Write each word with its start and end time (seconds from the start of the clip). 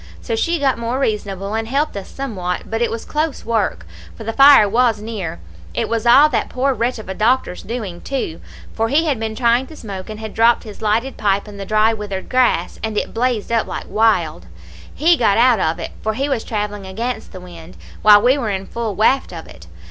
So 0.19 0.35
she 0.35 0.57
got 0.57 0.79
more 0.79 0.97
reasonable, 0.97 1.53
and 1.53 1.67
helped 1.67 1.95
us 1.95 2.07
somewhat, 2.09 2.67
but 2.71 2.81
it 2.81 2.89
was 2.89 3.05
close 3.05 3.45
work, 3.45 3.85
for 4.17 4.23
the 4.23 4.33
fire 4.33 4.67
was 4.67 4.99
near. 4.99 5.39
It 5.75 5.87
was 5.87 6.07
all 6.07 6.27
that 6.29 6.49
poor 6.49 6.73
wretch 6.73 6.97
of 6.97 7.07
a 7.07 7.13
doctor's 7.13 7.61
doing, 7.61 8.01
too, 8.01 8.41
for 8.73 8.89
he 8.89 9.05
had 9.05 9.19
been 9.19 9.35
trying 9.35 9.67
to 9.67 9.75
smoke, 9.75 10.09
and 10.09 10.19
had 10.19 10.33
dropped 10.33 10.63
his 10.63 10.81
lighted 10.81 11.17
pipe 11.17 11.47
in 11.47 11.57
the 11.57 11.67
dry 11.67 11.93
withered 11.93 12.29
grass, 12.29 12.79
and 12.83 12.97
it 12.97 13.13
blazed 13.13 13.51
up 13.51 13.67
like 13.67 13.85
wild; 13.87 14.47
he 14.91 15.15
got 15.15 15.37
out 15.37 15.59
of 15.59 15.77
it, 15.77 15.91
for 16.01 16.15
he 16.15 16.27
was 16.27 16.43
travelling 16.43 16.87
against 16.87 17.31
the 17.31 17.39
wind, 17.39 17.77
while 18.01 18.23
we 18.23 18.39
were 18.39 18.49
in 18.49 18.65
full 18.65 18.95
waft 18.95 19.31
of 19.31 19.45
it. 19.45 19.67